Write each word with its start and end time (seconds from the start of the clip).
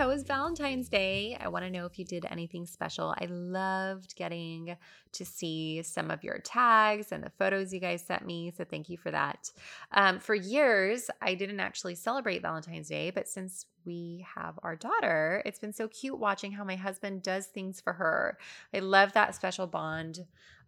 How 0.00 0.08
was 0.08 0.22
Valentine's 0.22 0.88
Day? 0.88 1.36
I 1.38 1.48
want 1.48 1.66
to 1.66 1.70
know 1.70 1.84
if 1.84 1.98
you 1.98 2.06
did 2.06 2.24
anything 2.30 2.64
special. 2.64 3.14
I 3.18 3.26
loved 3.26 4.16
getting 4.16 4.74
to 5.12 5.24
see 5.26 5.82
some 5.82 6.10
of 6.10 6.24
your 6.24 6.38
tags 6.38 7.12
and 7.12 7.22
the 7.22 7.28
photos 7.38 7.70
you 7.70 7.80
guys 7.80 8.02
sent 8.06 8.24
me. 8.24 8.50
So 8.56 8.64
thank 8.64 8.88
you 8.88 8.96
for 8.96 9.10
that. 9.10 9.50
Um, 9.92 10.18
for 10.18 10.34
years, 10.34 11.10
I 11.20 11.34
didn't 11.34 11.60
actually 11.60 11.96
celebrate 11.96 12.40
Valentine's 12.40 12.88
Day, 12.88 13.10
but 13.10 13.28
since 13.28 13.66
we 13.84 14.26
have 14.34 14.58
our 14.62 14.76
daughter, 14.76 15.42
it's 15.44 15.58
been 15.58 15.72
so 15.72 15.88
cute 15.88 16.18
watching 16.18 16.52
how 16.52 16.64
my 16.64 16.76
husband 16.76 17.22
does 17.22 17.46
things 17.46 17.80
for 17.80 17.92
her. 17.94 18.38
I 18.74 18.78
love 18.78 19.12
that 19.12 19.34
special 19.34 19.66
bond 19.66 20.20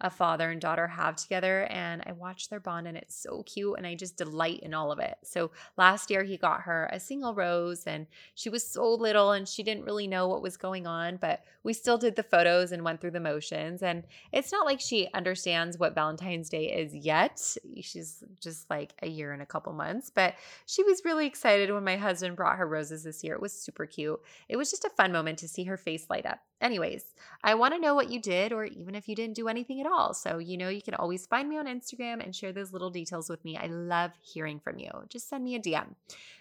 a 0.02 0.10
father 0.10 0.50
and 0.50 0.60
daughter 0.60 0.88
have 0.88 1.16
together, 1.16 1.62
and 1.70 2.02
I 2.04 2.12
watch 2.12 2.48
their 2.48 2.60
bond, 2.60 2.88
and 2.88 2.96
it's 2.96 3.14
so 3.14 3.44
cute, 3.44 3.74
and 3.78 3.86
I 3.86 3.94
just 3.94 4.16
delight 4.16 4.60
in 4.60 4.74
all 4.74 4.90
of 4.90 4.98
it. 4.98 5.16
So 5.22 5.52
last 5.76 6.10
year, 6.10 6.24
he 6.24 6.36
got 6.36 6.62
her 6.62 6.90
a 6.92 6.98
single 6.98 7.34
rose, 7.34 7.84
and 7.86 8.08
she 8.34 8.50
was 8.50 8.66
so 8.66 8.94
little, 8.94 9.30
and 9.30 9.46
she 9.48 9.62
didn't 9.62 9.84
really 9.84 10.08
know 10.08 10.26
what 10.26 10.42
was 10.42 10.56
going 10.56 10.88
on, 10.88 11.16
but 11.16 11.44
we 11.62 11.72
still 11.72 11.98
did 11.98 12.16
the 12.16 12.24
photos 12.24 12.72
and 12.72 12.82
went 12.82 13.00
through 13.00 13.12
the 13.12 13.20
motions. 13.20 13.82
And 13.82 14.02
it's 14.32 14.50
not 14.50 14.66
like 14.66 14.80
she 14.80 15.08
understands 15.14 15.78
what 15.78 15.94
Valentine's 15.94 16.48
Day 16.48 16.64
is 16.64 16.94
yet. 16.94 17.40
She's 17.80 18.24
just 18.40 18.68
like 18.68 18.94
a 19.02 19.08
year 19.08 19.32
and 19.32 19.42
a 19.42 19.46
couple 19.46 19.72
months, 19.72 20.10
but 20.10 20.34
she 20.66 20.82
was 20.82 21.04
really 21.04 21.26
excited 21.26 21.70
when 21.70 21.84
my 21.84 21.96
husband 21.96 22.34
brought 22.34 22.58
her 22.58 22.66
roses 22.66 23.01
this 23.04 23.22
year. 23.24 23.34
It 23.34 23.40
was 23.40 23.52
super 23.52 23.86
cute. 23.86 24.20
It 24.48 24.56
was 24.56 24.70
just 24.70 24.84
a 24.84 24.90
fun 24.90 25.12
moment 25.12 25.38
to 25.38 25.48
see 25.48 25.64
her 25.64 25.76
face 25.76 26.06
light 26.08 26.26
up. 26.26 26.40
Anyways, 26.60 27.04
I 27.42 27.54
want 27.54 27.74
to 27.74 27.80
know 27.80 27.94
what 27.94 28.10
you 28.10 28.20
did, 28.20 28.52
or 28.52 28.64
even 28.64 28.94
if 28.94 29.08
you 29.08 29.16
didn't 29.16 29.36
do 29.36 29.48
anything 29.48 29.80
at 29.80 29.86
all. 29.86 30.14
So, 30.14 30.38
you 30.38 30.56
know, 30.56 30.68
you 30.68 30.82
can 30.82 30.94
always 30.94 31.26
find 31.26 31.48
me 31.48 31.58
on 31.58 31.66
Instagram 31.66 32.22
and 32.22 32.34
share 32.34 32.52
those 32.52 32.72
little 32.72 32.90
details 32.90 33.28
with 33.28 33.44
me. 33.44 33.56
I 33.56 33.66
love 33.66 34.12
hearing 34.20 34.60
from 34.60 34.78
you. 34.78 34.90
Just 35.08 35.28
send 35.28 35.44
me 35.44 35.54
a 35.54 35.60
DM. 35.60 35.94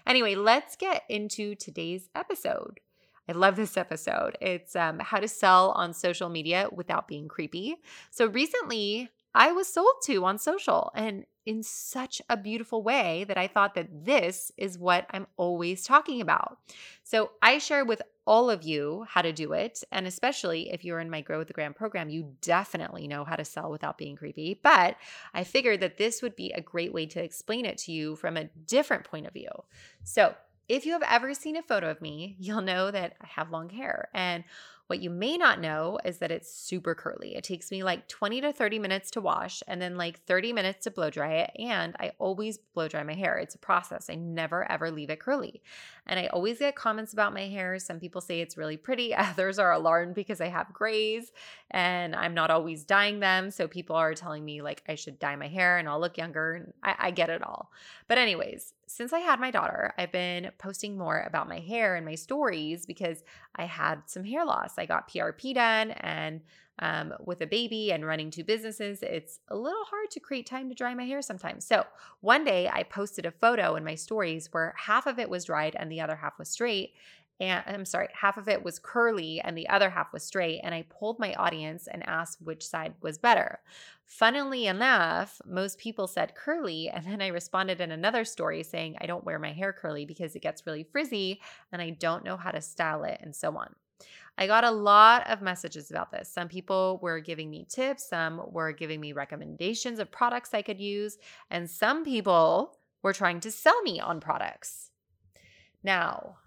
Anyway, 0.06 0.36
let's 0.36 0.76
get 0.76 1.04
into 1.10 1.56
today's 1.56 2.10
episode. 2.16 2.80
I 3.28 3.34
love 3.34 3.56
this 3.56 3.78
episode. 3.78 4.38
It's 4.42 4.76
um, 4.76 5.00
how 5.00 5.20
to 5.20 5.28
sell 5.28 5.72
on 5.72 5.94
social 5.94 6.30
media 6.30 6.68
without 6.72 7.08
being 7.08 7.28
creepy. 7.28 7.78
So, 8.10 8.28
recently, 8.28 9.10
I 9.34 9.52
was 9.52 9.68
sold 9.68 9.96
to 10.06 10.26
on 10.26 10.38
social 10.38 10.92
and 10.96 11.26
in 11.46 11.64
such 11.64 12.22
a 12.30 12.38
beautiful 12.38 12.84
way 12.84 13.24
that 13.28 13.38
I 13.38 13.48
thought 13.48 13.74
that 13.76 14.06
this 14.06 14.52
is 14.58 14.78
what 14.78 15.08
I'm 15.10 15.26
always 15.38 15.84
talking 15.84 16.22
about. 16.22 16.60
So 17.04 17.32
I 17.42 17.58
share 17.58 17.84
with 17.84 18.02
all 18.28 18.50
of 18.50 18.64
you 18.64 19.06
how 19.10 19.22
to 19.22 19.34
do 19.34 19.54
it. 19.54 19.84
And 19.92 20.06
especially 20.06 20.72
if 20.72 20.86
you're 20.86 21.00
in 21.00 21.10
my 21.10 21.22
Grow 21.22 21.40
with 21.40 21.48
the 21.48 21.54
Gram 21.54 21.74
program, 21.74 22.10
you 22.10 22.34
definitely 22.42 23.08
know 23.08 23.24
how 23.24 23.36
to 23.36 23.46
sell 23.46 23.72
without 23.72 23.98
being 23.98 24.16
creepy. 24.16 24.60
But 24.62 24.98
I 25.34 25.44
figured 25.44 25.80
that 25.80 25.98
this 25.98 26.22
would 26.22 26.36
be 26.36 26.52
a 26.52 26.62
great 26.62 26.94
way 26.94 27.08
to 27.08 27.24
explain 27.24 27.66
it 27.66 27.80
to 27.80 27.92
you 27.92 28.16
from 28.16 28.38
a 28.38 28.50
different 28.68 29.06
point 29.06 29.26
of 29.26 29.34
view. 29.34 29.50
So 30.04 30.36
if 30.70 30.86
you 30.86 30.94
have 30.94 31.04
ever 31.10 31.34
seen 31.34 31.58
a 31.58 31.64
photo 31.64 31.90
of 31.90 32.02
me, 32.02 32.36
you'll 32.40 32.62
know 32.62 32.92
that 32.92 33.16
I 33.20 33.28
have 33.28 33.52
long 33.52 33.70
hair. 33.70 34.10
And 34.14 34.44
what 34.92 35.02
you 35.02 35.10
may 35.10 35.38
not 35.38 35.62
know 35.62 35.98
is 36.04 36.18
that 36.18 36.32
it's 36.32 36.54
super 36.54 36.94
curly. 36.94 37.34
It 37.38 37.46
takes 37.46 37.72
me 37.72 37.82
like 37.82 38.10
20 38.10 38.42
to 38.42 38.52
30 38.52 38.78
minutes 38.78 39.10
to 39.12 39.22
wash 39.22 39.64
and 39.66 39.82
then 39.82 39.96
like 39.96 40.20
30 40.26 40.52
minutes 40.52 40.84
to 40.84 40.92
blow 40.92 41.10
dry 41.10 41.32
it. 41.36 41.52
And 41.58 41.96
I 41.98 42.12
always 42.20 42.58
blow 42.58 42.90
dry 42.90 43.02
my 43.04 43.14
hair. 43.14 43.38
It's 43.38 43.56
a 43.56 43.58
process. 43.58 44.10
I 44.10 44.16
never 44.16 44.70
ever 44.70 44.92
leave 44.92 45.10
it 45.10 45.22
curly. 45.22 45.62
And 46.08 46.20
I 46.20 46.28
always 46.28 46.60
get 46.60 46.76
comments 46.76 47.14
about 47.14 47.34
my 47.34 47.48
hair. 47.48 47.80
Some 47.80 48.02
people 48.02 48.20
say 48.20 48.42
it's 48.42 48.58
really 48.58 48.76
pretty, 48.76 49.16
others 49.16 49.60
are 49.60 49.72
alarmed 49.72 50.14
because 50.14 50.42
I 50.42 50.50
have 50.50 50.74
grays 50.74 51.32
and 51.70 52.14
I'm 52.14 52.34
not 52.34 52.52
always 52.52 52.84
dyeing 52.84 53.22
them. 53.22 53.50
So 53.50 53.70
people 53.70 53.96
are 53.96 54.14
telling 54.14 54.44
me 54.44 54.62
like 54.62 54.84
I 54.90 54.96
should 54.96 55.20
dye 55.20 55.38
my 55.38 55.48
hair 55.48 55.78
and 55.78 55.88
I'll 55.88 56.02
look 56.02 56.18
younger. 56.18 56.74
I, 56.84 56.96
I 57.00 57.12
get 57.12 57.30
it 57.30 57.42
all. 57.42 57.72
But, 58.10 58.18
anyways, 58.18 58.74
since 58.92 59.14
I 59.14 59.20
had 59.20 59.40
my 59.40 59.52
daughter, 59.52 59.94
I've 59.98 60.12
been 60.12 60.52
posting 60.58 60.98
more 60.98 61.22
about 61.22 61.48
my 61.48 61.60
hair 61.60 61.96
and 61.96 62.06
my 62.06 62.16
stories 62.16 62.86
because 62.86 63.24
I 63.56 63.64
had 63.64 64.02
some 64.06 64.24
hair 64.24 64.46
loss. 64.46 64.74
I 64.78 64.86
got 64.86 65.10
PRP 65.10 65.54
done 65.54 65.92
and 65.92 66.42
um, 66.80 67.14
with 67.24 67.42
a 67.42 67.48
baby 67.48 67.92
and 67.92 68.06
running 68.06 68.32
two 68.32 68.44
businesses, 68.44 69.04
it's 69.04 69.40
a 69.50 69.56
little 69.56 69.84
hard 69.86 70.10
to 70.12 70.20
create 70.20 70.48
time 70.48 70.68
to 70.70 70.76
dry 70.76 70.94
my 70.96 71.06
hair 71.06 71.22
sometimes. 71.22 71.66
So 71.66 71.86
one 72.22 72.44
day 72.44 72.70
I 72.72 72.84
posted 72.84 73.26
a 73.26 73.32
photo 73.32 73.76
in 73.76 73.84
my 73.84 73.96
stories 73.96 74.50
where 74.52 74.74
half 74.78 75.06
of 75.06 75.20
it 75.20 75.30
was 75.30 75.46
dried 75.46 75.76
and 75.78 75.92
the 75.92 76.02
other 76.02 76.16
half 76.16 76.40
was 76.40 76.50
straight 76.50 76.94
and 77.42 77.76
I'm 77.76 77.86
sorry, 77.86 78.08
half 78.14 78.38
of 78.38 78.48
it 78.48 78.64
was 78.64 78.78
curly 78.78 79.42
and 79.42 79.58
the 79.58 79.68
other 79.70 79.90
half 79.90 80.14
was 80.14 80.24
straight. 80.24 80.62
And 80.64 80.76
I 80.76 80.86
pulled 80.90 81.20
my 81.20 81.34
audience 81.34 81.88
and 81.88 82.08
asked 82.08 82.42
which 82.42 82.66
side 82.66 82.94
was 83.02 83.18
better. 83.18 83.60
Funnily 84.06 84.68
enough, 84.68 85.42
most 85.46 85.80
people 85.80 86.08
said 86.08 86.36
curly. 86.36 86.90
And 86.90 87.06
then 87.06 87.22
I 87.22 87.28
responded 87.28 87.82
in 87.82 87.92
another 87.92 88.26
story 88.26 88.62
saying, 88.64 88.98
I 89.02 89.08
don't 89.08 89.26
wear 89.26 89.40
my 89.40 89.54
hair 89.54 89.74
curly 89.74 90.06
because 90.06 90.36
it 90.36 90.42
gets 90.42 90.68
really 90.68 90.84
frizzy 90.84 91.42
and 91.72 91.82
I 91.82 91.92
don't 91.92 92.24
know 92.24 92.38
how 92.38 92.52
to 92.52 92.62
style 92.62 93.04
it 93.04 93.20
and 93.22 93.36
so 93.36 93.58
on. 93.58 93.74
I 94.38 94.48
got 94.48 94.64
a 94.64 94.72
lot 94.72 95.30
of 95.30 95.42
messages 95.42 95.92
about 95.92 96.12
this. 96.12 96.30
Some 96.30 96.48
people 96.48 97.00
were 97.02 97.20
giving 97.20 97.50
me 97.50 97.66
tips, 97.70 98.08
some 98.08 98.42
were 98.48 98.72
giving 98.72 99.00
me 99.00 99.14
recommendations 99.14 100.00
of 100.00 100.12
products 100.12 100.54
I 100.54 100.62
could 100.62 100.80
use, 100.80 101.18
and 101.50 101.70
some 101.70 102.04
people 102.04 102.78
were 103.04 103.14
trying 103.14 103.40
to 103.42 103.52
sell 103.52 103.80
me 103.82 104.00
on 104.00 104.20
products. 104.20 104.92
Now, 105.84 106.38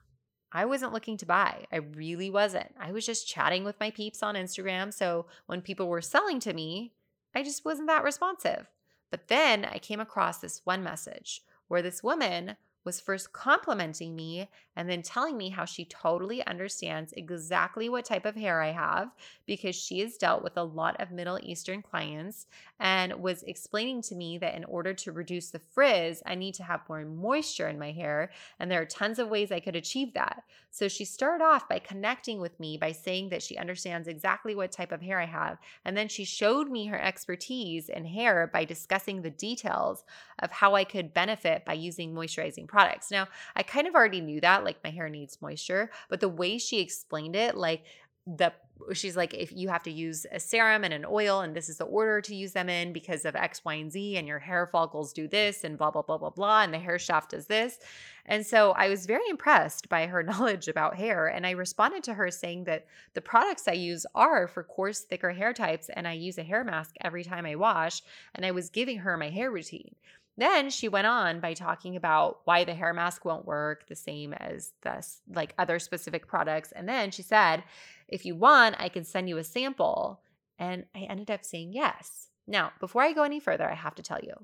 I 0.54 0.64
wasn't 0.64 0.92
looking 0.92 1.16
to 1.18 1.26
buy. 1.26 1.66
I 1.72 1.76
really 1.76 2.30
wasn't. 2.30 2.72
I 2.80 2.92
was 2.92 3.04
just 3.04 3.26
chatting 3.26 3.64
with 3.64 3.80
my 3.80 3.90
peeps 3.90 4.22
on 4.22 4.36
Instagram. 4.36 4.94
So 4.94 5.26
when 5.46 5.60
people 5.60 5.88
were 5.88 6.00
selling 6.00 6.38
to 6.40 6.54
me, 6.54 6.92
I 7.34 7.42
just 7.42 7.64
wasn't 7.64 7.88
that 7.88 8.04
responsive. 8.04 8.70
But 9.10 9.26
then 9.26 9.64
I 9.64 9.78
came 9.78 10.00
across 10.00 10.38
this 10.38 10.60
one 10.64 10.84
message 10.84 11.42
where 11.66 11.82
this 11.82 12.04
woman 12.04 12.56
was 12.84 13.00
first 13.00 13.32
complimenting 13.32 14.14
me 14.14 14.48
and 14.76 14.88
then 14.88 15.02
telling 15.02 15.36
me 15.36 15.48
how 15.48 15.64
she 15.64 15.84
totally 15.84 16.44
understands 16.46 17.12
exactly 17.16 17.88
what 17.88 18.04
type 18.04 18.26
of 18.26 18.34
hair 18.34 18.60
I 18.60 18.72
have 18.72 19.10
because 19.46 19.74
she 19.74 20.00
has 20.00 20.16
dealt 20.16 20.42
with 20.42 20.56
a 20.56 20.62
lot 20.62 21.00
of 21.00 21.10
Middle 21.10 21.38
Eastern 21.42 21.82
clients 21.82 22.46
and 22.80 23.14
was 23.14 23.42
explaining 23.44 24.02
to 24.02 24.14
me 24.14 24.38
that 24.38 24.54
in 24.54 24.64
order 24.64 24.92
to 24.94 25.12
reduce 25.12 25.50
the 25.50 25.58
frizz, 25.58 26.22
I 26.26 26.34
need 26.34 26.54
to 26.54 26.64
have 26.64 26.88
more 26.88 27.04
moisture 27.04 27.68
in 27.68 27.78
my 27.78 27.92
hair. 27.92 28.30
And 28.58 28.70
there 28.70 28.80
are 28.80 28.86
tons 28.86 29.18
of 29.18 29.28
ways 29.28 29.52
I 29.52 29.60
could 29.60 29.76
achieve 29.76 30.12
that. 30.14 30.42
So 30.70 30.88
she 30.88 31.04
started 31.04 31.44
off 31.44 31.68
by 31.68 31.78
connecting 31.78 32.40
with 32.40 32.58
me 32.58 32.76
by 32.76 32.92
saying 32.92 33.28
that 33.30 33.42
she 33.42 33.56
understands 33.56 34.08
exactly 34.08 34.54
what 34.54 34.72
type 34.72 34.92
of 34.92 35.00
hair 35.00 35.20
I 35.20 35.26
have. 35.26 35.58
And 35.84 35.96
then 35.96 36.08
she 36.08 36.24
showed 36.24 36.68
me 36.68 36.86
her 36.86 37.00
expertise 37.00 37.88
in 37.88 38.04
hair 38.04 38.50
by 38.52 38.64
discussing 38.64 39.22
the 39.22 39.30
details 39.30 40.04
of 40.40 40.50
how 40.50 40.74
I 40.74 40.84
could 40.84 41.14
benefit 41.14 41.64
by 41.64 41.74
using 41.74 42.12
moisturizing 42.12 42.66
products. 42.74 43.10
Now, 43.10 43.28
I 43.54 43.62
kind 43.62 43.86
of 43.86 43.94
already 43.94 44.20
knew 44.20 44.40
that, 44.40 44.64
like 44.64 44.82
my 44.82 44.90
hair 44.90 45.08
needs 45.08 45.40
moisture, 45.40 45.90
but 46.08 46.18
the 46.18 46.28
way 46.28 46.58
she 46.58 46.80
explained 46.80 47.36
it, 47.36 47.56
like 47.56 47.84
the 48.26 48.52
she's 48.92 49.16
like 49.16 49.34
if 49.34 49.52
you 49.52 49.68
have 49.68 49.82
to 49.82 49.90
use 49.90 50.26
a 50.32 50.40
serum 50.40 50.82
and 50.82 50.92
an 50.92 51.04
oil 51.08 51.42
and 51.42 51.54
this 51.54 51.68
is 51.68 51.78
the 51.78 51.84
order 51.84 52.20
to 52.20 52.34
use 52.34 52.52
them 52.52 52.68
in 52.68 52.92
because 52.92 53.24
of 53.24 53.36
x 53.36 53.64
y 53.64 53.74
and 53.74 53.92
z 53.92 54.16
and 54.16 54.26
your 54.26 54.38
hair 54.38 54.66
follicles 54.66 55.12
do 55.12 55.28
this 55.28 55.62
and 55.62 55.78
blah 55.78 55.90
blah 55.90 56.02
blah 56.02 56.18
blah 56.18 56.30
blah 56.30 56.62
and 56.62 56.74
the 56.74 56.78
hair 56.78 56.98
shaft 56.98 57.30
does 57.30 57.46
this 57.46 57.78
and 58.26 58.44
so 58.44 58.72
i 58.72 58.88
was 58.88 59.06
very 59.06 59.28
impressed 59.28 59.88
by 59.88 60.06
her 60.06 60.22
knowledge 60.30 60.68
about 60.68 60.96
hair 60.96 61.26
and 61.26 61.46
i 61.46 61.52
responded 61.52 62.02
to 62.02 62.14
her 62.14 62.30
saying 62.30 62.64
that 62.64 62.86
the 63.12 63.20
products 63.20 63.68
i 63.68 63.72
use 63.72 64.06
are 64.14 64.48
for 64.48 64.64
coarse 64.64 65.00
thicker 65.00 65.30
hair 65.30 65.52
types 65.52 65.88
and 65.90 66.08
i 66.08 66.12
use 66.12 66.38
a 66.38 66.42
hair 66.42 66.64
mask 66.64 66.94
every 67.02 67.22
time 67.22 67.46
i 67.46 67.54
wash 67.54 68.02
and 68.34 68.44
i 68.44 68.50
was 68.50 68.70
giving 68.70 68.98
her 68.98 69.16
my 69.16 69.30
hair 69.30 69.50
routine 69.50 69.94
then 70.36 70.70
she 70.70 70.88
went 70.88 71.06
on 71.06 71.40
by 71.40 71.54
talking 71.54 71.96
about 71.96 72.40
why 72.44 72.64
the 72.64 72.74
hair 72.74 72.92
mask 72.92 73.24
won't 73.24 73.46
work 73.46 73.86
the 73.86 73.94
same 73.94 74.32
as 74.32 74.72
this 74.82 75.20
like 75.32 75.54
other 75.58 75.78
specific 75.78 76.26
products. 76.26 76.72
And 76.72 76.88
then 76.88 77.10
she 77.10 77.22
said, 77.22 77.62
if 78.08 78.24
you 78.24 78.34
want, 78.34 78.76
I 78.78 78.88
can 78.88 79.04
send 79.04 79.28
you 79.28 79.38
a 79.38 79.44
sample. 79.44 80.20
And 80.58 80.86
I 80.94 81.00
ended 81.00 81.30
up 81.30 81.44
saying 81.44 81.72
yes. 81.72 82.28
Now, 82.46 82.72
before 82.80 83.02
I 83.02 83.12
go 83.12 83.22
any 83.22 83.40
further, 83.40 83.70
I 83.70 83.74
have 83.74 83.94
to 83.96 84.02
tell 84.02 84.20
you. 84.20 84.34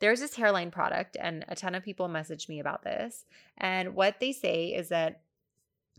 There's 0.00 0.20
this 0.20 0.34
hairline 0.34 0.72
product, 0.72 1.16
and 1.20 1.44
a 1.46 1.54
ton 1.54 1.76
of 1.76 1.84
people 1.84 2.08
message 2.08 2.48
me 2.48 2.58
about 2.58 2.82
this. 2.82 3.24
And 3.56 3.94
what 3.94 4.18
they 4.18 4.32
say 4.32 4.66
is 4.66 4.88
that 4.88 5.20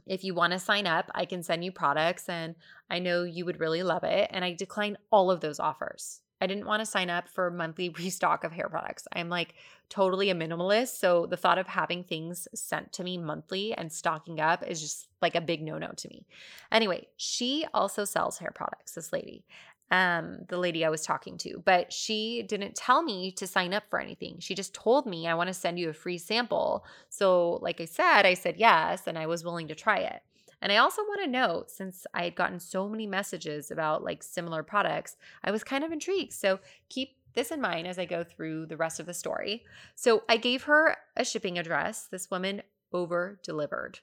if 0.06 0.26
you 0.26 0.34
want 0.34 0.52
to 0.52 0.60
sign 0.60 0.86
up, 0.86 1.10
I 1.16 1.24
can 1.24 1.42
send 1.42 1.64
you 1.64 1.72
products, 1.72 2.28
and 2.28 2.56
I 2.90 3.00
know 3.00 3.24
you 3.24 3.46
would 3.46 3.62
really 3.62 3.82
love 3.82 4.04
it. 4.04 4.30
And 4.32 4.44
I 4.44 4.54
decline 4.54 4.98
all 5.10 5.32
of 5.32 5.40
those 5.40 5.60
offers. 5.60 6.20
I 6.44 6.48
didn't 6.48 6.68
want 6.68 6.82
to 6.82 6.86
sign 6.86 7.10
up 7.10 7.30
for 7.30 7.50
monthly 7.50 7.90
restock 7.98 8.44
of 8.44 8.52
hair 8.52 8.68
products. 8.68 9.08
I'm 9.14 9.30
like 9.30 9.56
totally 9.90 10.30
a 10.30 10.36
minimalist. 10.36 11.00
So 11.00 11.26
the 11.26 11.38
thought 11.38 11.58
of 11.58 11.68
having 11.68 12.04
things 12.04 12.48
sent 12.54 12.92
to 12.94 13.04
me 13.04 13.18
monthly 13.18 13.74
and 13.74 13.92
stocking 13.92 14.42
up 14.42 14.62
is 14.68 14.82
just 14.82 15.08
like 15.22 15.36
a 15.36 15.42
big 15.42 15.62
no 15.62 15.78
no 15.78 15.92
to 15.96 16.08
me. 16.10 16.26
Anyway, 16.72 17.08
she 17.16 17.66
also 17.74 18.04
sells 18.04 18.38
hair 18.38 18.52
products, 18.54 18.94
this 18.94 19.14
lady. 19.14 19.46
Um, 19.92 20.40
the 20.50 20.58
lady 20.58 20.84
I 20.84 20.90
was 20.90 21.06
talking 21.06 21.38
to, 21.40 21.62
but 21.64 21.94
she 21.94 22.44
didn't 22.48 22.76
tell 22.76 23.04
me 23.04 23.32
to 23.34 23.46
sign 23.46 23.74
up 23.74 23.84
for 23.90 24.00
anything. 24.00 24.38
She 24.40 24.56
just 24.56 24.74
told 24.74 25.06
me, 25.06 25.28
I 25.28 25.36
want 25.36 25.50
to 25.50 25.54
send 25.54 25.78
you 25.78 25.90
a 25.90 25.94
free 25.94 26.18
sample. 26.18 26.84
So, 27.10 27.60
like 27.62 27.80
I 27.80 27.86
said, 27.86 28.24
I 28.24 28.34
said 28.34 28.56
yes, 28.58 29.06
and 29.06 29.20
I 29.20 29.28
was 29.28 29.44
willing 29.44 29.68
to 29.68 29.76
try 29.76 29.98
it. 29.98 30.24
And 30.64 30.72
I 30.72 30.78
also 30.78 31.02
want 31.02 31.22
to 31.22 31.30
note 31.30 31.70
since 31.70 32.08
I 32.14 32.24
had 32.24 32.36
gotten 32.36 32.58
so 32.58 32.88
many 32.88 33.06
messages 33.06 33.70
about 33.70 34.02
like 34.02 34.24
similar 34.24 34.64
products, 34.64 35.18
I 35.44 35.52
was 35.52 35.62
kind 35.62 35.84
of 35.84 35.92
intrigued. 35.92 36.32
So 36.32 36.58
keep 36.88 37.18
this 37.34 37.52
in 37.52 37.60
mind 37.60 37.86
as 37.86 38.00
I 38.00 38.06
go 38.06 38.24
through 38.24 38.68
the 38.68 38.78
rest 38.78 39.02
of 39.02 39.06
the 39.06 39.14
story. 39.14 39.66
So 39.96 40.24
I 40.30 40.38
gave 40.38 40.64
her 40.64 40.96
a 41.18 41.26
shipping 41.26 41.60
address. 41.60 42.08
This 42.10 42.32
woman 42.32 42.62
over 42.94 43.42
delivered. 43.44 44.00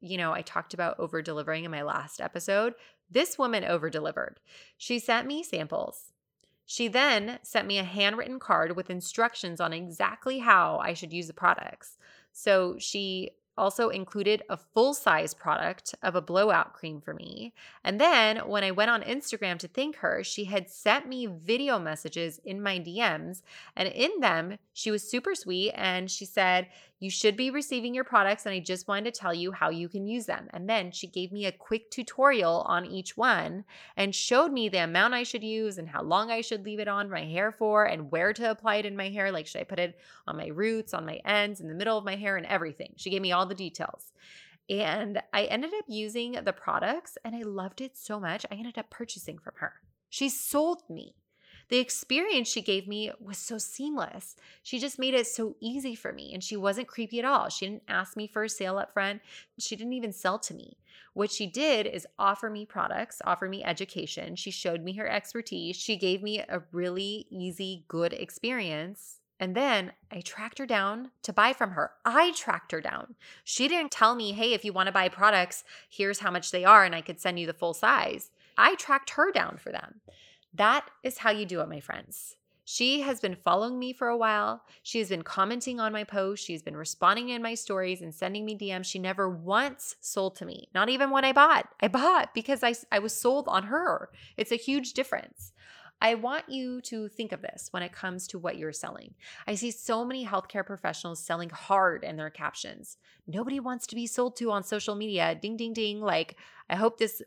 You 0.00 0.18
know, 0.18 0.32
I 0.32 0.42
talked 0.42 0.74
about 0.74 0.98
over 0.98 1.22
delivering 1.22 1.64
in 1.64 1.70
my 1.70 1.82
last 1.82 2.20
episode. 2.20 2.74
This 3.08 3.38
woman 3.38 3.62
over 3.62 3.88
delivered. 3.88 4.40
She 4.76 4.98
sent 4.98 5.28
me 5.28 5.44
samples. 5.44 6.12
She 6.66 6.88
then 6.88 7.38
sent 7.42 7.68
me 7.68 7.78
a 7.78 7.84
handwritten 7.84 8.40
card 8.40 8.74
with 8.74 8.90
instructions 8.90 9.60
on 9.60 9.72
exactly 9.72 10.40
how 10.40 10.78
I 10.78 10.92
should 10.92 11.12
use 11.12 11.28
the 11.28 11.34
products. 11.34 11.98
So 12.32 12.76
she 12.78 13.30
also 13.60 13.90
included 13.90 14.42
a 14.48 14.56
full 14.56 14.94
size 14.94 15.34
product 15.34 15.94
of 16.02 16.14
a 16.14 16.22
blowout 16.22 16.72
cream 16.72 17.00
for 17.00 17.12
me. 17.12 17.52
And 17.84 18.00
then 18.00 18.38
when 18.38 18.64
I 18.64 18.70
went 18.70 18.90
on 18.90 19.02
Instagram 19.02 19.58
to 19.58 19.68
thank 19.68 19.96
her, 19.96 20.24
she 20.24 20.46
had 20.46 20.70
sent 20.70 21.06
me 21.06 21.26
video 21.26 21.78
messages 21.78 22.40
in 22.42 22.62
my 22.62 22.78
DMs. 22.78 23.42
And 23.76 23.86
in 23.88 24.20
them, 24.20 24.56
she 24.72 24.90
was 24.90 25.08
super 25.08 25.34
sweet 25.34 25.72
and 25.74 26.10
she 26.10 26.24
said, 26.24 26.68
you 27.00 27.10
should 27.10 27.34
be 27.34 27.50
receiving 27.50 27.94
your 27.94 28.04
products, 28.04 28.44
and 28.44 28.54
I 28.54 28.60
just 28.60 28.86
wanted 28.86 29.12
to 29.12 29.20
tell 29.20 29.32
you 29.32 29.52
how 29.52 29.70
you 29.70 29.88
can 29.88 30.06
use 30.06 30.26
them. 30.26 30.48
And 30.52 30.68
then 30.68 30.92
she 30.92 31.06
gave 31.06 31.32
me 31.32 31.46
a 31.46 31.52
quick 31.52 31.90
tutorial 31.90 32.60
on 32.66 32.84
each 32.84 33.16
one 33.16 33.64
and 33.96 34.14
showed 34.14 34.52
me 34.52 34.68
the 34.68 34.84
amount 34.84 35.14
I 35.14 35.22
should 35.22 35.42
use 35.42 35.78
and 35.78 35.88
how 35.88 36.02
long 36.02 36.30
I 36.30 36.42
should 36.42 36.64
leave 36.64 36.78
it 36.78 36.88
on 36.88 37.08
my 37.08 37.24
hair 37.24 37.52
for 37.52 37.86
and 37.86 38.10
where 38.10 38.34
to 38.34 38.50
apply 38.50 38.76
it 38.76 38.86
in 38.86 38.96
my 38.96 39.08
hair. 39.08 39.32
Like, 39.32 39.46
should 39.46 39.62
I 39.62 39.64
put 39.64 39.78
it 39.78 39.98
on 40.26 40.36
my 40.36 40.48
roots, 40.48 40.92
on 40.92 41.06
my 41.06 41.20
ends, 41.24 41.60
in 41.60 41.68
the 41.68 41.74
middle 41.74 41.96
of 41.96 42.04
my 42.04 42.16
hair, 42.16 42.36
and 42.36 42.44
everything? 42.44 42.92
She 42.96 43.08
gave 43.08 43.22
me 43.22 43.32
all 43.32 43.46
the 43.46 43.54
details. 43.54 44.12
And 44.68 45.22
I 45.32 45.44
ended 45.44 45.72
up 45.74 45.86
using 45.88 46.32
the 46.32 46.52
products 46.52 47.16
and 47.24 47.34
I 47.34 47.42
loved 47.42 47.80
it 47.80 47.96
so 47.96 48.20
much. 48.20 48.46
I 48.52 48.54
ended 48.54 48.78
up 48.78 48.90
purchasing 48.90 49.38
from 49.38 49.54
her. 49.56 49.72
She 50.10 50.28
sold 50.28 50.82
me 50.88 51.14
the 51.70 51.78
experience 51.78 52.48
she 52.48 52.60
gave 52.60 52.86
me 52.86 53.12
was 53.20 53.38
so 53.38 53.56
seamless. 53.56 54.36
She 54.62 54.78
just 54.78 54.98
made 54.98 55.14
it 55.14 55.26
so 55.26 55.56
easy 55.60 55.94
for 55.94 56.12
me 56.12 56.34
and 56.34 56.42
she 56.42 56.56
wasn't 56.56 56.88
creepy 56.88 57.20
at 57.20 57.24
all. 57.24 57.48
She 57.48 57.66
didn't 57.66 57.84
ask 57.88 58.16
me 58.16 58.26
for 58.26 58.42
a 58.42 58.48
sale 58.48 58.76
up 58.76 58.92
front. 58.92 59.22
She 59.58 59.76
didn't 59.76 59.92
even 59.92 60.12
sell 60.12 60.38
to 60.40 60.54
me. 60.54 60.76
What 61.14 61.30
she 61.30 61.46
did 61.46 61.86
is 61.86 62.06
offer 62.18 62.50
me 62.50 62.66
products, 62.66 63.22
offer 63.24 63.48
me 63.48 63.64
education. 63.64 64.36
She 64.36 64.50
showed 64.50 64.82
me 64.82 64.94
her 64.94 65.08
expertise. 65.08 65.76
She 65.76 65.96
gave 65.96 66.22
me 66.22 66.40
a 66.40 66.62
really 66.72 67.26
easy, 67.30 67.84
good 67.88 68.12
experience. 68.12 69.20
And 69.38 69.54
then 69.54 69.92
I 70.10 70.20
tracked 70.20 70.58
her 70.58 70.66
down 70.66 71.12
to 71.22 71.32
buy 71.32 71.52
from 71.52 71.70
her. 71.70 71.92
I 72.04 72.32
tracked 72.32 72.72
her 72.72 72.80
down. 72.80 73.14
She 73.42 73.68
didn't 73.68 73.90
tell 73.90 74.14
me, 74.14 74.32
hey, 74.32 74.52
if 74.52 74.64
you 74.64 74.72
want 74.72 74.88
to 74.88 74.92
buy 74.92 75.08
products, 75.08 75.64
here's 75.88 76.18
how 76.18 76.30
much 76.30 76.50
they 76.50 76.64
are, 76.64 76.84
and 76.84 76.94
I 76.94 77.00
could 77.00 77.20
send 77.20 77.40
you 77.40 77.46
the 77.46 77.54
full 77.54 77.72
size. 77.72 78.30
I 78.58 78.74
tracked 78.74 79.10
her 79.10 79.32
down 79.32 79.56
for 79.56 79.72
them. 79.72 80.02
That 80.54 80.88
is 81.02 81.18
how 81.18 81.30
you 81.30 81.46
do 81.46 81.60
it, 81.60 81.68
my 81.68 81.80
friends. 81.80 82.36
She 82.64 83.00
has 83.00 83.18
been 83.20 83.34
following 83.34 83.80
me 83.80 83.92
for 83.92 84.06
a 84.06 84.16
while. 84.16 84.62
She 84.84 85.00
has 85.00 85.08
been 85.08 85.22
commenting 85.22 85.80
on 85.80 85.92
my 85.92 86.04
posts. 86.04 86.44
She's 86.44 86.62
been 86.62 86.76
responding 86.76 87.30
in 87.30 87.42
my 87.42 87.54
stories 87.54 88.00
and 88.00 88.14
sending 88.14 88.44
me 88.44 88.56
DMs. 88.56 88.86
She 88.86 89.00
never 89.00 89.28
once 89.28 89.96
sold 90.00 90.36
to 90.36 90.44
me, 90.44 90.68
not 90.72 90.88
even 90.88 91.10
when 91.10 91.24
I 91.24 91.32
bought. 91.32 91.68
I 91.80 91.88
bought 91.88 92.32
because 92.32 92.62
I, 92.62 92.74
I 92.92 93.00
was 93.00 93.12
sold 93.12 93.48
on 93.48 93.64
her. 93.64 94.10
It's 94.36 94.52
a 94.52 94.56
huge 94.56 94.92
difference. 94.92 95.52
I 96.00 96.14
want 96.14 96.48
you 96.48 96.80
to 96.82 97.08
think 97.08 97.32
of 97.32 97.42
this 97.42 97.68
when 97.72 97.82
it 97.82 97.92
comes 97.92 98.26
to 98.28 98.38
what 98.38 98.56
you're 98.56 98.72
selling. 98.72 99.14
I 99.46 99.56
see 99.56 99.70
so 99.70 100.04
many 100.04 100.24
healthcare 100.24 100.64
professionals 100.64 101.20
selling 101.20 101.50
hard 101.50 102.04
in 102.04 102.16
their 102.16 102.30
captions. 102.30 102.96
Nobody 103.26 103.60
wants 103.60 103.86
to 103.88 103.96
be 103.96 104.06
sold 104.06 104.36
to 104.36 104.50
on 104.50 104.62
social 104.62 104.94
media. 104.94 105.34
Ding, 105.34 105.56
ding, 105.56 105.72
ding. 105.72 106.00
Like, 106.00 106.36
I 106.70 106.76
hope 106.76 106.98
this 106.98 107.20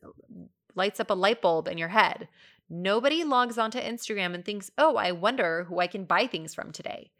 lights 0.76 1.00
up 1.00 1.10
a 1.10 1.14
light 1.14 1.42
bulb 1.42 1.68
in 1.68 1.78
your 1.78 1.90
head. 1.90 2.28
Nobody 2.70 3.24
logs 3.24 3.58
onto 3.58 3.80
Instagram 3.80 4.34
and 4.34 4.44
thinks, 4.44 4.72
oh, 4.78 4.96
I 4.96 5.12
wonder 5.12 5.66
who 5.66 5.80
I 5.80 5.88
can 5.88 6.06
buy 6.06 6.28
things 6.28 6.54
from 6.54 6.72
today. 6.72 7.12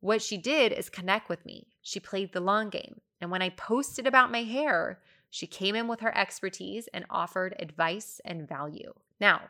What 0.00 0.22
she 0.22 0.36
did 0.36 0.72
is 0.72 0.88
connect 0.88 1.28
with 1.28 1.44
me. 1.46 1.68
She 1.82 2.00
played 2.00 2.32
the 2.32 2.40
long 2.40 2.70
game. 2.70 3.00
And 3.20 3.30
when 3.30 3.42
I 3.42 3.50
posted 3.50 4.06
about 4.06 4.32
my 4.32 4.42
hair, 4.42 5.00
she 5.30 5.46
came 5.46 5.74
in 5.74 5.86
with 5.86 6.00
her 6.00 6.16
expertise 6.16 6.88
and 6.92 7.04
offered 7.08 7.54
advice 7.58 8.20
and 8.24 8.48
value. 8.48 8.92
Now, 9.20 9.42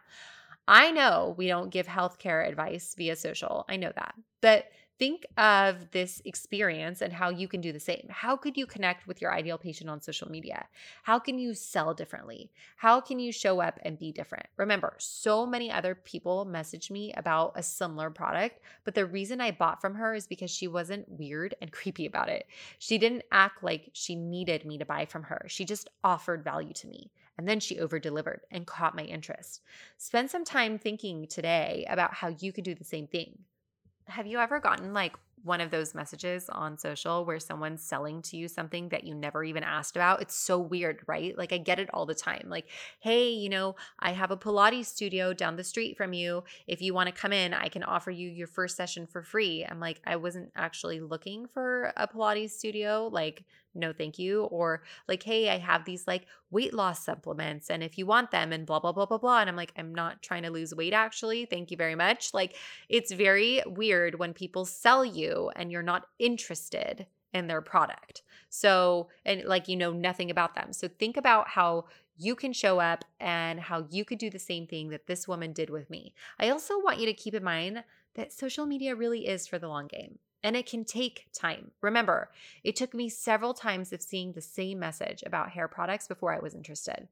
I 0.68 0.90
know 0.90 1.34
we 1.36 1.48
don't 1.48 1.70
give 1.70 1.86
healthcare 1.86 2.46
advice 2.46 2.94
via 2.96 3.16
social. 3.16 3.64
I 3.68 3.76
know 3.76 3.92
that. 3.94 4.14
But 4.40 4.66
think 5.02 5.26
of 5.36 5.90
this 5.90 6.22
experience 6.24 7.02
and 7.02 7.12
how 7.12 7.28
you 7.28 7.48
can 7.48 7.60
do 7.60 7.72
the 7.72 7.80
same. 7.80 8.06
How 8.08 8.36
could 8.36 8.56
you 8.56 8.66
connect 8.66 9.08
with 9.08 9.20
your 9.20 9.34
ideal 9.34 9.58
patient 9.58 9.90
on 9.90 10.00
social 10.00 10.30
media? 10.30 10.68
How 11.02 11.18
can 11.18 11.40
you 11.40 11.54
sell 11.54 11.92
differently? 11.92 12.52
How 12.76 13.00
can 13.00 13.18
you 13.18 13.32
show 13.32 13.60
up 13.60 13.80
and 13.82 13.98
be 13.98 14.12
different? 14.12 14.46
Remember, 14.56 14.94
so 14.98 15.44
many 15.44 15.72
other 15.72 15.96
people 15.96 16.44
message 16.44 16.88
me 16.88 17.12
about 17.14 17.54
a 17.56 17.64
similar 17.64 18.10
product, 18.10 18.60
but 18.84 18.94
the 18.94 19.04
reason 19.04 19.40
I 19.40 19.50
bought 19.50 19.80
from 19.80 19.96
her 19.96 20.14
is 20.14 20.28
because 20.28 20.52
she 20.52 20.68
wasn't 20.68 21.08
weird 21.08 21.56
and 21.60 21.72
creepy 21.78 22.06
about 22.06 22.28
it. 22.28 22.46
She 22.78 22.96
didn't 22.96 23.24
act 23.32 23.64
like 23.64 23.90
she 23.94 24.14
needed 24.14 24.64
me 24.64 24.78
to 24.78 24.86
buy 24.86 25.06
from 25.06 25.24
her. 25.24 25.46
She 25.48 25.64
just 25.64 25.90
offered 26.04 26.44
value 26.44 26.74
to 26.74 26.86
me. 26.86 27.10
And 27.36 27.48
then 27.48 27.58
she 27.58 27.80
over 27.80 27.98
delivered 27.98 28.42
and 28.52 28.68
caught 28.68 28.94
my 28.94 29.02
interest. 29.02 29.62
Spend 29.98 30.30
some 30.30 30.44
time 30.44 30.78
thinking 30.78 31.26
today 31.26 31.84
about 31.90 32.14
how 32.14 32.28
you 32.38 32.52
could 32.52 32.62
do 32.62 32.76
the 32.76 32.84
same 32.84 33.08
thing. 33.08 33.40
Have 34.12 34.26
you 34.26 34.38
ever 34.38 34.60
gotten 34.60 34.92
like 34.92 35.16
one 35.44 35.60
of 35.60 35.70
those 35.70 35.94
messages 35.94 36.48
on 36.48 36.78
social 36.78 37.24
where 37.24 37.40
someone's 37.40 37.82
selling 37.82 38.22
to 38.22 38.36
you 38.36 38.48
something 38.48 38.88
that 38.90 39.04
you 39.04 39.14
never 39.14 39.42
even 39.42 39.62
asked 39.62 39.96
about. 39.96 40.22
It's 40.22 40.34
so 40.34 40.58
weird, 40.58 41.00
right? 41.06 41.36
Like 41.36 41.52
I 41.52 41.58
get 41.58 41.78
it 41.78 41.90
all 41.92 42.06
the 42.06 42.14
time. 42.14 42.46
Like, 42.48 42.66
hey, 43.00 43.30
you 43.30 43.48
know, 43.48 43.76
I 43.98 44.12
have 44.12 44.30
a 44.30 44.36
Pilates 44.36 44.86
studio 44.86 45.32
down 45.32 45.56
the 45.56 45.64
street 45.64 45.96
from 45.96 46.12
you. 46.12 46.44
If 46.66 46.80
you 46.80 46.94
want 46.94 47.08
to 47.08 47.20
come 47.20 47.32
in, 47.32 47.54
I 47.54 47.68
can 47.68 47.82
offer 47.82 48.10
you 48.10 48.28
your 48.28 48.46
first 48.46 48.76
session 48.76 49.06
for 49.06 49.22
free. 49.22 49.66
I'm 49.68 49.80
like, 49.80 50.00
I 50.06 50.16
wasn't 50.16 50.52
actually 50.54 51.00
looking 51.00 51.46
for 51.46 51.92
a 51.96 52.06
Pilates 52.06 52.50
studio. 52.50 53.08
Like, 53.12 53.44
no 53.74 53.92
thank 53.92 54.18
you 54.18 54.44
or 54.44 54.82
like 55.08 55.22
hey 55.22 55.48
i 55.48 55.58
have 55.58 55.84
these 55.84 56.06
like 56.06 56.26
weight 56.50 56.74
loss 56.74 57.04
supplements 57.04 57.70
and 57.70 57.82
if 57.82 57.96
you 57.96 58.06
want 58.06 58.30
them 58.30 58.52
and 58.52 58.66
blah 58.66 58.80
blah 58.80 58.92
blah 58.92 59.06
blah 59.06 59.18
blah 59.18 59.40
and 59.40 59.48
i'm 59.48 59.56
like 59.56 59.72
i'm 59.76 59.94
not 59.94 60.22
trying 60.22 60.42
to 60.42 60.50
lose 60.50 60.74
weight 60.74 60.92
actually 60.92 61.46
thank 61.52 61.70
you 61.70 61.76
very 61.76 61.94
much. 61.94 62.32
Like 62.34 62.56
it's 62.88 63.12
very 63.12 63.62
weird 63.66 64.18
when 64.18 64.32
people 64.32 64.64
sell 64.64 65.04
you 65.04 65.50
and 65.54 65.70
you're 65.70 65.82
not 65.82 66.06
interested 66.18 67.06
in 67.32 67.46
their 67.46 67.60
product. 67.60 68.22
So 68.48 69.08
and 69.24 69.44
like 69.44 69.68
you 69.68 69.76
know 69.76 69.92
nothing 69.92 70.30
about 70.30 70.54
them. 70.54 70.72
So 70.72 70.88
think 70.88 71.16
about 71.16 71.48
how 71.48 71.86
you 72.16 72.34
can 72.34 72.52
show 72.52 72.78
up 72.78 73.04
and 73.20 73.60
how 73.60 73.86
you 73.90 74.04
could 74.04 74.18
do 74.18 74.30
the 74.30 74.38
same 74.38 74.66
thing 74.66 74.90
that 74.90 75.06
this 75.06 75.26
woman 75.26 75.52
did 75.52 75.70
with 75.70 75.88
me. 75.90 76.14
I 76.38 76.50
also 76.50 76.78
want 76.78 76.98
you 76.98 77.06
to 77.06 77.14
keep 77.14 77.34
in 77.34 77.44
mind 77.44 77.84
that 78.14 78.32
social 78.32 78.66
media 78.66 78.94
really 78.94 79.26
is 79.26 79.46
for 79.46 79.58
the 79.58 79.68
long 79.68 79.86
game 79.86 80.18
and 80.42 80.56
it 80.56 80.66
can 80.66 80.84
take 80.84 81.26
time. 81.32 81.70
Remember, 81.80 82.30
it 82.64 82.76
took 82.76 82.94
me 82.94 83.08
several 83.08 83.54
times 83.54 83.92
of 83.92 84.02
seeing 84.02 84.32
the 84.32 84.40
same 84.40 84.78
message 84.78 85.22
about 85.24 85.50
hair 85.50 85.68
products 85.68 86.08
before 86.08 86.34
I 86.34 86.40
was 86.40 86.54
interested. 86.54 87.08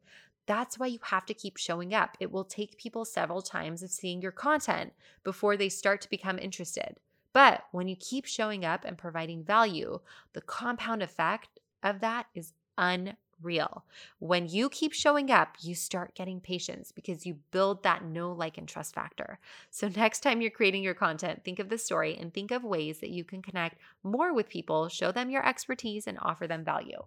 That's 0.47 0.79
why 0.79 0.87
you 0.87 0.99
have 1.03 1.27
to 1.27 1.35
keep 1.35 1.57
showing 1.57 1.95
up. 1.95 2.17
It 2.19 2.33
will 2.33 2.45
take 2.45 2.79
people 2.79 3.05
several 3.05 3.43
times 3.43 3.83
of 3.83 3.91
seeing 3.91 4.21
your 4.21 4.33
content 4.33 4.93
before 5.23 5.57
they 5.57 5.69
start 5.69 6.01
to 6.03 6.11
become 6.11 6.39
interested. 6.39 6.97
But 7.33 7.65
when 7.71 7.87
you 7.87 7.95
keep 7.95 8.27
showing 8.27 8.65
up 8.65 8.85
and 8.85 8.99
providing 8.99 9.45
value, 9.45 10.01
the 10.33 10.41
compound 10.41 11.03
effect 11.03 11.61
of 11.83 12.01
that 12.01 12.27
is 12.35 12.53
unbelievable 12.77 13.19
real. 13.43 13.85
When 14.19 14.49
you 14.49 14.69
keep 14.69 14.93
showing 14.93 15.31
up, 15.31 15.57
you 15.61 15.75
start 15.75 16.15
getting 16.15 16.41
patients 16.41 16.93
because 16.93 17.27
you 17.27 17.39
build 17.51 17.83
that 17.83 18.05
know, 18.05 18.33
like, 18.33 18.59
and 18.59 18.69
trust 18.69 18.95
factor. 18.95 19.39
So, 19.71 19.89
next 19.89 20.21
time 20.21 20.41
you're 20.41 20.51
creating 20.51 20.83
your 20.83 20.95
content, 20.95 21.43
think 21.45 21.59
of 21.59 21.69
the 21.69 21.79
story 21.79 22.17
and 22.17 22.33
think 22.33 22.51
of 22.51 22.65
ways 22.65 23.01
that 23.01 23.11
you 23.11 23.25
can 23.25 23.43
connect 23.43 23.79
more 24.03 24.33
with 24.33 24.49
people, 24.49 24.89
show 24.89 25.13
them 25.13 25.31
your 25.31 25.47
expertise, 25.47 26.07
and 26.07 26.19
offer 26.21 26.47
them 26.47 26.65
value. 26.65 27.03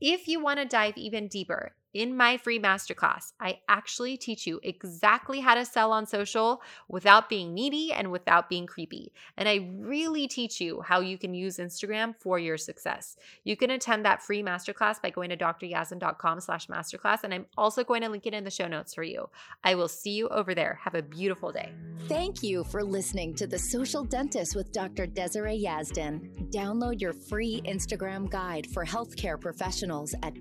If 0.00 0.28
you 0.28 0.42
want 0.42 0.58
to 0.58 0.64
dive 0.64 0.96
even 0.96 1.28
deeper 1.28 1.72
in 1.92 2.16
my 2.16 2.36
free 2.36 2.58
masterclass, 2.58 3.32
I 3.40 3.60
actually 3.68 4.16
teach 4.16 4.46
you 4.46 4.60
exactly 4.62 5.40
how 5.40 5.54
to 5.54 5.64
sell 5.64 5.92
on 5.92 6.06
social 6.06 6.62
without 6.88 7.28
being 7.28 7.54
needy 7.54 7.92
and 7.92 8.10
without 8.10 8.48
being 8.48 8.66
creepy. 8.66 9.12
And 9.36 9.48
I 9.48 9.70
really 9.78 10.28
teach 10.28 10.60
you 10.60 10.82
how 10.82 11.00
you 11.00 11.18
can 11.18 11.34
use 11.34 11.58
Instagram 11.58 12.14
for 12.20 12.38
your 12.38 12.56
success. 12.56 13.16
You 13.44 13.56
can 13.56 13.70
attend 13.70 14.04
that 14.04 14.22
free 14.22 14.42
masterclass 14.42 15.02
by 15.02 15.10
going 15.10 15.30
to 15.30 15.36
dryazdan.com 15.36 16.40
slash 16.40 16.68
masterclass. 16.68 17.24
And 17.24 17.34
I'm 17.34 17.46
also 17.56 17.82
going 17.82 18.02
to 18.02 18.08
link 18.08 18.26
it 18.26 18.34
in 18.34 18.44
the 18.44 18.50
show 18.50 18.68
notes 18.68 18.94
for 18.94 19.02
you. 19.02 19.28
I 19.64 19.74
will 19.74 19.88
see 19.88 20.12
you 20.12 20.28
over 20.28 20.54
there. 20.54 20.78
Have 20.82 20.94
a 20.94 21.02
beautiful 21.02 21.50
day. 21.50 21.72
Thank 22.08 22.42
you 22.42 22.64
for 22.64 22.82
listening 22.82 23.34
to 23.34 23.46
The 23.46 23.58
Social 23.58 24.04
Dentist 24.04 24.54
with 24.54 24.72
Dr. 24.72 25.06
Desiree 25.06 25.64
Yazdan. 25.64 26.50
Download 26.50 27.00
your 27.00 27.12
free 27.12 27.62
Instagram 27.66 28.30
guide 28.30 28.66
for 28.72 28.84
healthcare 28.84 29.40
professionals 29.40 30.14
at 30.22 30.34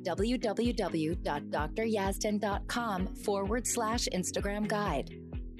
www.dryazdan.com 1.39 3.15
forward 3.15 3.67
slash 3.67 4.07
Instagram 4.13 4.67
guide. 4.67 5.15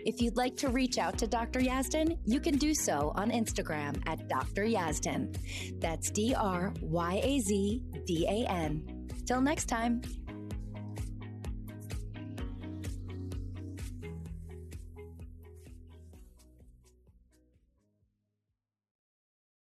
If 0.05 0.21
you'd 0.21 0.37
like 0.37 0.55
to 0.57 0.69
reach 0.69 0.97
out 0.97 1.17
to 1.17 1.27
Dr. 1.27 1.59
Yazdan, 1.59 2.17
you 2.25 2.39
can 2.39 2.57
do 2.57 2.73
so 2.73 3.11
on 3.15 3.31
Instagram 3.31 4.01
at 4.07 4.29
Dr. 4.29 4.63
Yazdan. 4.63 5.35
That's 5.81 6.09
D 6.09 6.33
R 6.33 6.73
Y 6.81 7.21
A 7.23 7.39
Z 7.39 7.83
D 8.05 8.25
A 8.27 8.49
N. 8.49 9.07
Till 9.25 9.41
next 9.41 9.65
time, 9.65 10.01